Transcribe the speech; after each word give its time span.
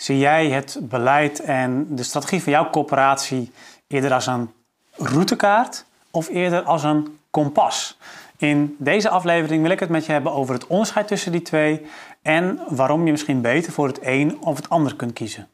Zie 0.00 0.18
jij 0.18 0.50
het 0.50 0.78
beleid 0.80 1.40
en 1.40 1.86
de 1.90 2.02
strategie 2.02 2.42
van 2.42 2.52
jouw 2.52 2.70
corporatie 2.70 3.52
eerder 3.86 4.12
als 4.12 4.26
een 4.26 4.50
routekaart 4.96 5.84
of 6.10 6.28
eerder 6.28 6.62
als 6.62 6.82
een 6.82 7.18
kompas? 7.30 7.98
In 8.36 8.76
deze 8.78 9.08
aflevering 9.08 9.62
wil 9.62 9.70
ik 9.70 9.80
het 9.80 9.88
met 9.88 10.06
je 10.06 10.12
hebben 10.12 10.32
over 10.32 10.54
het 10.54 10.66
onderscheid 10.66 11.06
tussen 11.06 11.32
die 11.32 11.42
twee 11.42 11.86
en 12.22 12.60
waarom 12.68 13.04
je 13.06 13.10
misschien 13.10 13.40
beter 13.40 13.72
voor 13.72 13.86
het 13.86 13.98
een 14.02 14.38
of 14.40 14.56
het 14.56 14.68
ander 14.68 14.96
kunt 14.96 15.12
kiezen. 15.12 15.48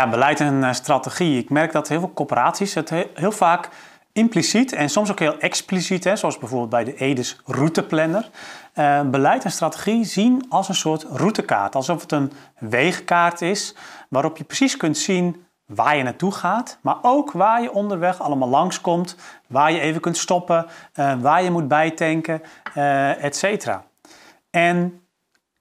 Ja, 0.00 0.08
beleid 0.08 0.40
en 0.40 0.64
eh, 0.64 0.72
strategie. 0.72 1.38
Ik 1.38 1.50
merk 1.50 1.72
dat 1.72 1.88
heel 1.88 1.98
veel 1.98 2.12
corporaties 2.12 2.74
het 2.74 2.90
heel 3.14 3.32
vaak 3.32 3.68
impliciet 4.12 4.72
en 4.72 4.88
soms 4.88 5.10
ook 5.10 5.18
heel 5.18 5.38
expliciet, 5.38 6.04
hè, 6.04 6.16
zoals 6.16 6.38
bijvoorbeeld 6.38 6.70
bij 6.70 6.84
de 6.84 6.96
EDIS 6.96 7.40
routeplanner, 7.44 8.30
uh, 8.74 9.00
beleid 9.00 9.44
en 9.44 9.50
strategie 9.50 10.04
zien 10.04 10.46
als 10.48 10.68
een 10.68 10.74
soort 10.74 11.02
routekaart. 11.02 11.74
Alsof 11.74 12.00
het 12.00 12.12
een 12.12 12.32
weegkaart 12.58 13.40
is 13.40 13.74
waarop 14.08 14.36
je 14.36 14.44
precies 14.44 14.76
kunt 14.76 14.98
zien 14.98 15.44
waar 15.66 15.96
je 15.96 16.02
naartoe 16.02 16.32
gaat, 16.32 16.78
maar 16.80 16.96
ook 17.02 17.32
waar 17.32 17.62
je 17.62 17.72
onderweg 17.72 18.20
allemaal 18.20 18.48
langskomt, 18.48 19.16
waar 19.46 19.72
je 19.72 19.80
even 19.80 20.00
kunt 20.00 20.16
stoppen, 20.16 20.66
uh, 20.94 21.20
waar 21.20 21.42
je 21.42 21.50
moet 21.50 21.68
bijtanken, 21.68 22.42
uh, 22.76 23.24
et 23.24 23.36
cetera. 23.36 23.84
En 24.50 25.02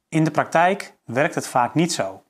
in 0.10 0.24
de 0.24 0.32
praktijk 0.32 0.94
werkt 1.06 1.36
het 1.36 1.48
vaak 1.48 1.74
niet 1.74 1.94
zo. 1.94 2.22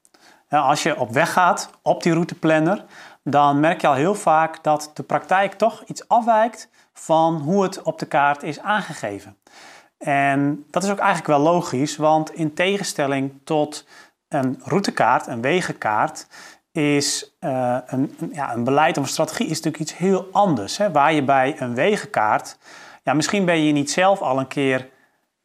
Als 0.49 0.83
je 0.83 0.99
op 0.99 1.11
weg 1.11 1.31
gaat 1.31 1.69
op 1.81 2.03
die 2.03 2.13
routeplanner, 2.13 2.85
dan 3.23 3.59
merk 3.59 3.81
je 3.81 3.87
al 3.87 3.93
heel 3.93 4.15
vaak 4.15 4.63
dat 4.63 4.91
de 4.93 5.03
praktijk 5.03 5.53
toch 5.53 5.83
iets 5.85 6.07
afwijkt 6.07 6.69
van 6.93 7.35
hoe 7.35 7.63
het 7.63 7.81
op 7.81 7.99
de 7.99 8.05
kaart 8.05 8.43
is 8.43 8.59
aangegeven. 8.59 9.37
En 9.97 10.65
dat 10.69 10.83
is 10.83 10.89
ook 10.89 10.97
eigenlijk 10.97 11.27
wel 11.27 11.39
logisch, 11.39 11.97
want 11.97 12.33
in 12.33 12.53
tegenstelling 12.53 13.31
tot 13.43 13.85
een 14.27 14.61
routekaart, 14.63 15.27
een 15.27 15.41
wegenkaart, 15.41 16.27
is 16.71 17.35
uh, 17.39 17.77
een, 17.85 18.15
ja, 18.31 18.53
een 18.53 18.63
beleid 18.63 18.97
of 18.97 19.03
een 19.03 19.09
strategie 19.09 19.47
is 19.47 19.61
natuurlijk 19.61 19.83
iets 19.83 19.97
heel 19.97 20.27
anders. 20.31 20.77
Hè? 20.77 20.91
Waar 20.91 21.13
je 21.13 21.23
bij 21.23 21.61
een 21.61 21.75
wegenkaart, 21.75 22.57
ja, 23.03 23.13
misschien 23.13 23.45
ben 23.45 23.63
je 23.63 23.71
niet 23.71 23.91
zelf 23.91 24.21
al 24.21 24.39
een 24.39 24.47
keer 24.47 24.89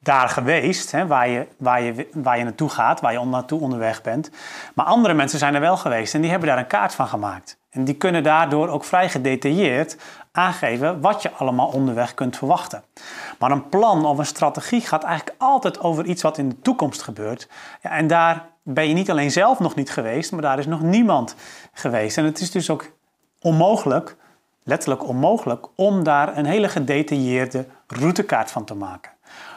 daar 0.04 0.28
geweest, 0.28 0.90
hè, 0.90 1.06
waar, 1.06 1.28
je, 1.28 1.46
waar, 1.56 1.82
je, 1.82 2.08
waar 2.12 2.38
je 2.38 2.44
naartoe 2.44 2.68
gaat, 2.68 3.00
waar 3.00 3.12
je 3.12 3.24
naartoe 3.24 3.60
onderweg 3.60 4.02
bent. 4.02 4.30
Maar 4.74 4.86
andere 4.86 5.14
mensen 5.14 5.38
zijn 5.38 5.54
er 5.54 5.60
wel 5.60 5.76
geweest 5.76 6.14
en 6.14 6.20
die 6.20 6.30
hebben 6.30 6.48
daar 6.48 6.58
een 6.58 6.66
kaart 6.66 6.94
van 6.94 7.06
gemaakt. 7.06 7.58
En 7.70 7.84
die 7.84 7.94
kunnen 7.94 8.22
daardoor 8.22 8.68
ook 8.68 8.84
vrij 8.84 9.08
gedetailleerd 9.08 9.96
aangeven 10.32 11.00
wat 11.00 11.22
je 11.22 11.30
allemaal 11.30 11.68
onderweg 11.68 12.14
kunt 12.14 12.36
verwachten. 12.36 12.82
Maar 13.38 13.50
een 13.50 13.68
plan 13.68 14.04
of 14.04 14.18
een 14.18 14.26
strategie 14.26 14.80
gaat 14.80 15.02
eigenlijk 15.04 15.36
altijd 15.38 15.80
over 15.80 16.04
iets 16.04 16.22
wat 16.22 16.38
in 16.38 16.48
de 16.48 16.60
toekomst 16.60 17.02
gebeurt. 17.02 17.48
Ja, 17.82 17.90
en 17.90 18.06
daar 18.06 18.46
ben 18.62 18.88
je 18.88 18.94
niet 18.94 19.10
alleen 19.10 19.30
zelf 19.30 19.58
nog 19.58 19.74
niet 19.74 19.90
geweest, 19.90 20.32
maar 20.32 20.42
daar 20.42 20.58
is 20.58 20.66
nog 20.66 20.82
niemand 20.82 21.34
geweest. 21.72 22.16
En 22.16 22.24
het 22.24 22.40
is 22.40 22.50
dus 22.50 22.70
ook 22.70 22.90
onmogelijk, 23.40 24.16
letterlijk 24.62 25.08
onmogelijk, 25.08 25.66
om 25.74 26.04
daar 26.04 26.36
een 26.36 26.46
hele 26.46 26.68
gedetailleerde 26.68 27.66
routekaart 27.86 28.50
van 28.50 28.64
te 28.64 28.74
maken. 28.74 29.13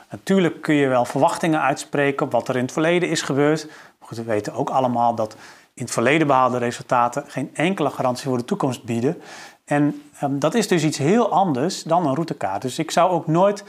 Natuurlijk 0.09 0.61
kun 0.61 0.75
je 0.75 0.87
wel 0.87 1.05
verwachtingen 1.05 1.61
uitspreken 1.61 2.25
op 2.25 2.31
wat 2.31 2.47
er 2.47 2.55
in 2.55 2.61
het 2.61 2.71
verleden 2.71 3.09
is 3.09 3.21
gebeurd. 3.21 3.65
Maar 3.67 4.07
goed, 4.07 4.17
we 4.17 4.23
weten 4.23 4.53
ook 4.53 4.69
allemaal 4.69 5.15
dat 5.15 5.35
in 5.73 5.83
het 5.83 5.91
verleden 5.91 6.27
behaalde 6.27 6.57
resultaten 6.57 7.23
geen 7.27 7.49
enkele 7.53 7.89
garantie 7.89 8.27
voor 8.27 8.37
de 8.37 8.45
toekomst 8.45 8.83
bieden. 8.83 9.21
En 9.65 10.01
um, 10.23 10.39
dat 10.39 10.53
is 10.53 10.67
dus 10.67 10.83
iets 10.83 10.97
heel 10.97 11.31
anders 11.31 11.83
dan 11.83 12.05
een 12.05 12.13
routekaart. 12.13 12.61
Dus 12.61 12.79
ik 12.79 12.91
zou 12.91 13.11
ook 13.11 13.27
nooit 13.27 13.63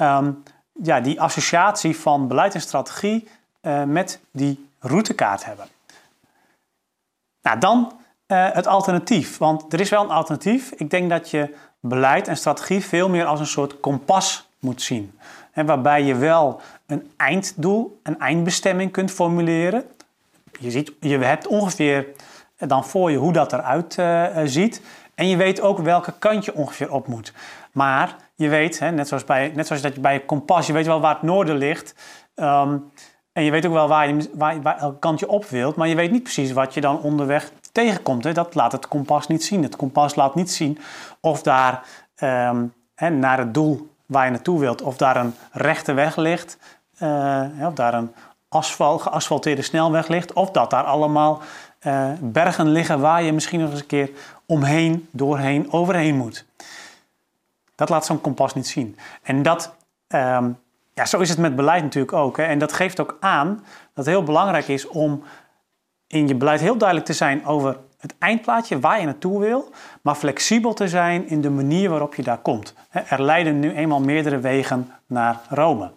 um, 0.00 0.42
ja, 0.82 1.00
die 1.00 1.20
associatie 1.20 1.96
van 1.96 2.28
beleid 2.28 2.54
en 2.54 2.60
strategie 2.60 3.28
uh, 3.62 3.82
met 3.82 4.20
die 4.30 4.68
routekaart 4.78 5.44
hebben. 5.44 5.66
Nou, 7.42 7.58
dan 7.58 7.92
uh, 8.26 8.50
het 8.50 8.66
alternatief. 8.66 9.38
Want 9.38 9.72
er 9.72 9.80
is 9.80 9.90
wel 9.90 10.02
een 10.02 10.10
alternatief. 10.10 10.70
Ik 10.70 10.90
denk 10.90 11.10
dat 11.10 11.30
je 11.30 11.54
beleid 11.80 12.28
en 12.28 12.36
strategie 12.36 12.84
veel 12.84 13.08
meer 13.08 13.24
als 13.24 13.40
een 13.40 13.46
soort 13.46 13.80
kompas 13.80 14.48
moet 14.58 14.82
zien. 14.82 15.18
Waarbij 15.54 16.02
je 16.02 16.14
wel 16.14 16.60
een 16.86 17.10
einddoel, 17.16 18.00
een 18.02 18.18
eindbestemming 18.18 18.92
kunt 18.92 19.10
formuleren. 19.10 19.84
Je, 20.60 20.70
ziet, 20.70 20.92
je 21.00 21.18
hebt 21.18 21.46
ongeveer 21.46 22.06
dan 22.56 22.84
voor 22.84 23.10
je 23.10 23.16
hoe 23.16 23.32
dat 23.32 23.52
eruit 23.52 23.96
uh, 23.96 24.26
ziet. 24.44 24.82
En 25.14 25.28
je 25.28 25.36
weet 25.36 25.60
ook 25.60 25.78
welke 25.78 26.12
kant 26.18 26.44
je 26.44 26.54
ongeveer 26.54 26.92
op 26.92 27.06
moet. 27.06 27.32
Maar 27.72 28.16
je 28.34 28.48
weet, 28.48 28.78
hè, 28.78 28.90
net, 28.90 29.08
zoals 29.08 29.24
bij, 29.24 29.52
net 29.54 29.66
zoals 29.66 29.82
dat 29.82 29.94
je 29.94 30.00
bij 30.00 30.12
je 30.12 30.24
kompas, 30.24 30.66
je 30.66 30.72
weet 30.72 30.86
wel 30.86 31.00
waar 31.00 31.14
het 31.14 31.22
noorden 31.22 31.56
ligt. 31.56 31.94
Um, 32.34 32.92
en 33.32 33.44
je 33.44 33.50
weet 33.50 33.66
ook 33.66 33.72
wel 33.72 33.88
waar, 33.88 34.08
je, 34.08 34.30
waar, 34.34 34.78
elke 34.78 34.98
kant 34.98 35.20
je 35.20 35.28
op 35.28 35.44
wilt. 35.44 35.76
Maar 35.76 35.88
je 35.88 35.94
weet 35.94 36.10
niet 36.10 36.22
precies 36.22 36.52
wat 36.52 36.74
je 36.74 36.80
dan 36.80 37.00
onderweg 37.00 37.50
tegenkomt. 37.72 38.24
Hè. 38.24 38.32
Dat 38.32 38.54
laat 38.54 38.72
het 38.72 38.88
kompas 38.88 39.26
niet 39.26 39.44
zien. 39.44 39.62
Het 39.62 39.76
kompas 39.76 40.14
laat 40.14 40.34
niet 40.34 40.50
zien 40.50 40.78
of 41.20 41.42
daar 41.42 41.86
um, 42.22 42.72
hè, 42.94 43.10
naar 43.10 43.38
het 43.38 43.54
doel 43.54 43.93
waar 44.06 44.24
je 44.24 44.30
naartoe 44.30 44.60
wilt, 44.60 44.82
of 44.82 44.96
daar 44.96 45.16
een 45.16 45.34
rechte 45.52 45.92
weg 45.92 46.16
ligt, 46.16 46.58
uh, 47.02 47.44
of 47.60 47.74
daar 47.74 47.94
een 47.94 48.14
asfalt, 48.48 49.02
geasfalteerde 49.02 49.62
snelweg 49.62 50.08
ligt, 50.08 50.32
of 50.32 50.50
dat 50.50 50.70
daar 50.70 50.84
allemaal 50.84 51.42
uh, 51.86 52.10
bergen 52.20 52.68
liggen 52.68 53.00
waar 53.00 53.22
je 53.22 53.32
misschien 53.32 53.60
nog 53.60 53.70
eens 53.70 53.80
een 53.80 53.86
keer 53.86 54.10
omheen, 54.46 55.08
doorheen, 55.10 55.72
overheen 55.72 56.16
moet. 56.16 56.44
Dat 57.74 57.88
laat 57.88 58.06
zo'n 58.06 58.20
kompas 58.20 58.54
niet 58.54 58.66
zien. 58.66 58.98
En 59.22 59.42
dat, 59.42 59.74
um, 60.08 60.58
ja, 60.94 61.04
zo 61.04 61.20
is 61.20 61.28
het 61.28 61.38
met 61.38 61.56
beleid 61.56 61.82
natuurlijk 61.82 62.12
ook. 62.12 62.36
Hè. 62.36 62.42
En 62.42 62.58
dat 62.58 62.72
geeft 62.72 63.00
ook 63.00 63.16
aan 63.20 63.54
dat 63.94 64.04
het 64.04 64.06
heel 64.06 64.22
belangrijk 64.22 64.68
is 64.68 64.86
om 64.86 65.22
in 66.06 66.28
je 66.28 66.34
beleid 66.34 66.60
heel 66.60 66.76
duidelijk 66.76 67.08
te 67.08 67.14
zijn 67.14 67.46
over 67.46 67.76
het 68.04 68.14
eindplaatje 68.18 68.80
waar 68.80 69.00
je 69.00 69.04
naartoe 69.04 69.40
wil, 69.40 69.70
maar 70.02 70.14
flexibel 70.14 70.74
te 70.74 70.88
zijn 70.88 71.28
in 71.28 71.40
de 71.40 71.50
manier 71.50 71.90
waarop 71.90 72.14
je 72.14 72.22
daar 72.22 72.38
komt. 72.38 72.74
Er 72.90 73.22
leiden 73.22 73.60
nu 73.60 73.74
eenmaal 73.74 74.00
meerdere 74.00 74.38
wegen 74.38 74.90
naar 75.06 75.40
Rome. 75.48 75.90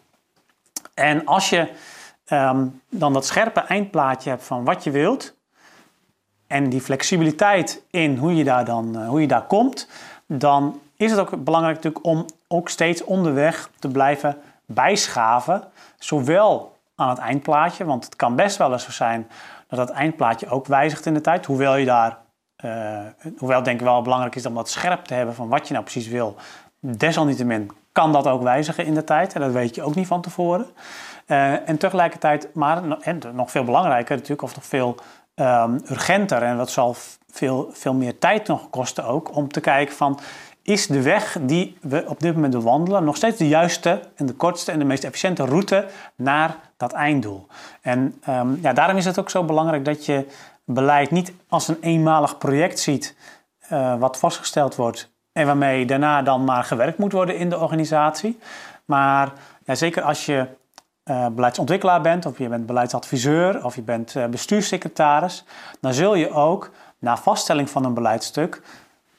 En 0.93 1.25
als 1.25 1.49
je 1.49 1.69
um, 2.29 2.81
dan 2.89 3.13
dat 3.13 3.25
scherpe 3.25 3.59
eindplaatje 3.59 4.29
hebt 4.29 4.43
van 4.43 4.63
wat 4.63 4.83
je 4.83 4.91
wilt 4.91 5.35
en 6.47 6.69
die 6.69 6.81
flexibiliteit 6.81 7.83
in 7.89 8.17
hoe 8.17 8.35
je 8.35 8.43
daar 8.43 8.65
dan 8.65 8.97
uh, 8.97 9.07
hoe 9.07 9.21
je 9.21 9.27
daar 9.27 9.45
komt, 9.45 9.87
dan 10.25 10.79
is 10.95 11.11
het 11.11 11.19
ook 11.19 11.43
belangrijk 11.43 11.75
natuurlijk 11.75 12.05
om 12.05 12.25
ook 12.47 12.69
steeds 12.69 13.03
onderweg 13.03 13.69
te 13.79 13.87
blijven 13.87 14.37
bijschaven, 14.65 15.63
zowel 15.97 16.75
aan 16.95 17.09
het 17.09 17.17
eindplaatje, 17.17 17.85
want 17.85 18.05
het 18.05 18.15
kan 18.15 18.35
best 18.35 18.57
wel 18.57 18.71
eens 18.71 18.83
zo 18.83 18.91
zijn 18.91 19.27
dat 19.67 19.87
dat 19.87 19.89
eindplaatje 19.89 20.49
ook 20.49 20.65
wijzigt 20.65 21.05
in 21.05 21.13
de 21.13 21.21
tijd. 21.21 21.45
Hoewel 21.45 21.75
je 21.75 21.85
daar, 21.85 22.17
uh, 22.65 22.99
hoewel 23.37 23.63
denk 23.63 23.79
ik 23.79 23.85
wel 23.85 24.01
belangrijk 24.01 24.35
is 24.35 24.45
om 24.45 24.55
dat 24.55 24.69
scherp 24.69 25.05
te 25.05 25.13
hebben 25.13 25.35
van 25.35 25.47
wat 25.47 25.67
je 25.67 25.73
nou 25.73 25.85
precies 25.85 26.07
wil. 26.07 26.35
Desalniettemin 26.79 27.71
kan 27.91 28.11
dat 28.11 28.27
ook 28.27 28.43
wijzigen 28.43 28.85
in 28.85 28.93
de 28.93 29.03
tijd. 29.03 29.33
En 29.33 29.41
dat 29.41 29.51
weet 29.51 29.75
je 29.75 29.83
ook 29.83 29.95
niet 29.95 30.07
van 30.07 30.21
tevoren. 30.21 30.65
Uh, 31.27 31.69
en 31.69 31.77
tegelijkertijd, 31.77 32.49
maar 32.53 32.99
en 32.99 33.21
nog 33.33 33.51
veel 33.51 33.63
belangrijker 33.63 34.15
natuurlijk, 34.15 34.41
of 34.41 34.55
nog 34.55 34.65
veel 34.65 34.95
um, 35.35 35.81
urgenter 35.91 36.43
en 36.43 36.57
wat 36.57 36.69
zal 36.69 36.95
veel, 37.31 37.69
veel 37.71 37.93
meer 37.93 38.17
tijd 38.17 38.47
nog 38.47 38.69
kosten 38.69 39.05
ook, 39.05 39.35
om 39.35 39.47
te 39.47 39.59
kijken 39.59 39.95
van 39.95 40.19
is 40.61 40.87
de 40.87 41.01
weg 41.01 41.37
die 41.41 41.77
we 41.81 42.03
op 42.07 42.19
dit 42.19 42.33
moment 42.33 42.53
wandelen 42.53 43.03
nog 43.03 43.15
steeds 43.15 43.37
de 43.37 43.47
juiste 43.47 43.99
en 44.15 44.25
de 44.25 44.33
kortste 44.33 44.71
en 44.71 44.79
de 44.79 44.85
meest 44.85 45.03
efficiënte 45.03 45.45
route 45.45 45.85
naar 46.15 46.55
dat 46.77 46.93
einddoel. 46.93 47.47
En 47.81 48.21
um, 48.29 48.59
ja, 48.61 48.73
daarom 48.73 48.97
is 48.97 49.05
het 49.05 49.19
ook 49.19 49.29
zo 49.29 49.43
belangrijk 49.43 49.85
dat 49.85 50.05
je 50.05 50.27
beleid 50.65 51.11
niet 51.11 51.33
als 51.49 51.67
een 51.67 51.77
eenmalig 51.81 52.37
project 52.37 52.79
ziet 52.79 53.15
uh, 53.71 53.99
wat 53.99 54.19
vastgesteld 54.19 54.75
wordt 54.75 55.11
en 55.31 55.45
waarmee 55.45 55.85
daarna 55.85 56.21
dan 56.21 56.43
maar 56.43 56.63
gewerkt 56.63 56.97
moet 56.97 57.11
worden 57.11 57.37
in 57.37 57.49
de 57.49 57.59
organisatie. 57.59 58.39
Maar 58.85 59.31
ja, 59.65 59.75
zeker 59.75 60.01
als 60.01 60.25
je 60.25 60.47
uh, 61.05 61.27
beleidsontwikkelaar 61.27 62.01
bent, 62.01 62.25
of 62.25 62.37
je 62.37 62.47
bent 62.47 62.65
beleidsadviseur, 62.65 63.65
of 63.65 63.75
je 63.75 63.81
bent 63.81 64.15
uh, 64.15 64.25
bestuurssecretaris, 64.25 65.43
dan 65.81 65.93
zul 65.93 66.15
je 66.15 66.31
ook 66.31 66.71
na 66.99 67.17
vaststelling 67.17 67.69
van 67.69 67.85
een 67.85 67.93
beleidstuk 67.93 68.61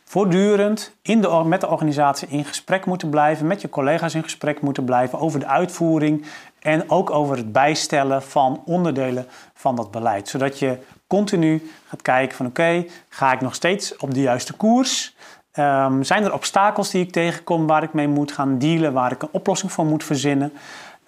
voortdurend 0.08 0.92
in 1.02 1.20
de, 1.20 1.42
met 1.44 1.60
de 1.60 1.68
organisatie 1.68 2.28
in 2.28 2.44
gesprek 2.44 2.86
moeten 2.86 3.08
blijven, 3.08 3.46
met 3.46 3.60
je 3.60 3.68
collega's 3.68 4.14
in 4.14 4.22
gesprek 4.22 4.60
moeten 4.60 4.84
blijven 4.84 5.18
over 5.18 5.40
de 5.40 5.46
uitvoering 5.46 6.26
en 6.60 6.90
ook 6.90 7.10
over 7.10 7.36
het 7.36 7.52
bijstellen 7.52 8.22
van 8.22 8.62
onderdelen 8.64 9.26
van 9.54 9.76
dat 9.76 9.90
beleid. 9.90 10.28
Zodat 10.28 10.58
je 10.58 10.78
continu 11.06 11.70
gaat 11.86 12.02
kijken 12.02 12.36
van 12.36 12.46
oké, 12.46 12.84
ga 13.08 13.32
ik 13.32 13.40
nog 13.40 13.54
steeds 13.54 13.96
op 13.96 14.14
de 14.14 14.20
juiste 14.20 14.52
koers? 14.52 15.16
Um, 15.58 16.04
zijn 16.04 16.24
er 16.24 16.32
obstakels 16.32 16.90
die 16.90 17.04
ik 17.04 17.12
tegenkom 17.12 17.66
waar 17.66 17.82
ik 17.82 17.92
mee 17.92 18.08
moet 18.08 18.32
gaan 18.32 18.58
dealen, 18.58 18.92
waar 18.92 19.12
ik 19.12 19.22
een 19.22 19.28
oplossing 19.32 19.72
voor 19.72 19.86
moet 19.86 20.04
verzinnen? 20.04 20.52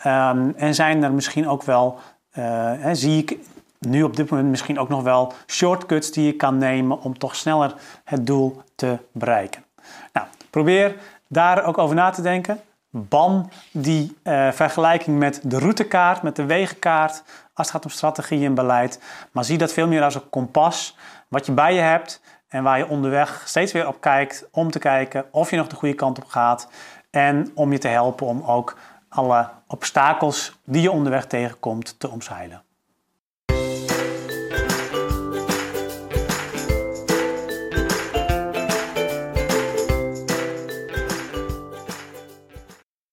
Um, 0.07 0.55
en 0.57 0.75
zijn 0.75 1.03
er 1.03 1.13
misschien 1.13 1.49
ook 1.49 1.63
wel, 1.63 1.99
hè, 2.31 2.95
zie 2.95 3.19
ik 3.19 3.39
nu 3.87 4.03
op 4.03 4.17
dit 4.17 4.31
moment 4.31 4.49
misschien 4.49 4.79
ook 4.79 4.89
nog 4.89 5.03
wel 5.03 5.33
shortcuts 5.47 6.13
die 6.13 6.27
je 6.27 6.33
kan 6.33 6.59
nemen 6.59 7.03
om 7.03 7.19
toch 7.19 7.37
sneller 7.37 7.75
het 8.05 8.27
doel 8.27 8.63
te 8.75 8.99
bereiken. 9.13 9.65
Nou, 10.13 10.27
probeer 10.51 10.97
daar 11.27 11.65
ook 11.65 11.79
over 11.79 11.95
na 11.95 12.11
te 12.11 12.23
denken. 12.23 12.61
Ban 12.91 13.51
die 13.73 14.17
uh, 14.25 14.53
vergelijking 14.53 15.19
met 15.19 15.41
de 15.43 15.59
routekaart, 15.59 16.23
met 16.23 16.37
de 16.37 16.45
wegenkaart, 16.45 17.23
als 17.55 17.67
het 17.67 17.71
gaat 17.71 17.85
om 17.85 17.91
strategie 17.91 18.45
en 18.45 18.55
beleid. 18.55 19.01
Maar 19.33 19.45
zie 19.45 19.59
dat 19.59 19.73
veel 19.73 19.87
meer 19.87 20.03
als 20.03 20.15
een 20.15 20.31
kompas 20.31 20.97
wat 21.29 21.47
je 21.47 21.53
bij 21.53 21.75
je 21.75 21.81
hebt 21.81 22.21
en 22.49 22.63
waar 22.63 22.79
je 22.79 22.89
onderweg 22.89 23.43
steeds 23.45 23.73
weer 23.73 23.89
op 23.89 24.01
kijkt 24.01 24.49
om 24.51 24.71
te 24.71 24.79
kijken 24.79 25.25
of 25.31 25.51
je 25.51 25.57
nog 25.57 25.67
de 25.67 25.77
goede 25.77 25.95
kant 25.95 26.19
op 26.19 26.25
gaat. 26.25 26.69
En 27.11 27.51
om 27.55 27.73
je 27.73 27.79
te 27.79 27.89
helpen 27.89 28.27
om 28.27 28.43
ook 28.43 28.77
alle 29.09 29.49
obstakels 29.67 30.57
die 30.65 30.83
je 30.83 30.91
onderweg 30.91 31.27
tegenkomt 31.27 31.95
te 31.99 32.09
omzeilen. 32.09 32.63